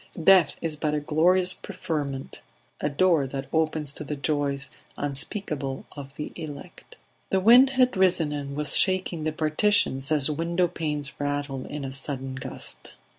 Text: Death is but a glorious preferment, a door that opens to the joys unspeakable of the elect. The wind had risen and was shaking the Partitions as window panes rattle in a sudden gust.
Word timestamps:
Death 0.23 0.57
is 0.63 0.75
but 0.77 0.95
a 0.95 0.99
glorious 0.99 1.53
preferment, 1.53 2.41
a 2.79 2.89
door 2.89 3.27
that 3.27 3.45
opens 3.53 3.93
to 3.93 4.03
the 4.03 4.15
joys 4.15 4.71
unspeakable 4.97 5.85
of 5.91 6.15
the 6.15 6.31
elect. 6.35 6.95
The 7.29 7.39
wind 7.39 7.69
had 7.77 7.95
risen 7.95 8.31
and 8.31 8.55
was 8.55 8.75
shaking 8.75 9.25
the 9.25 9.31
Partitions 9.31 10.11
as 10.11 10.27
window 10.27 10.67
panes 10.67 11.13
rattle 11.19 11.67
in 11.67 11.85
a 11.85 11.91
sudden 11.91 12.33
gust. 12.33 12.95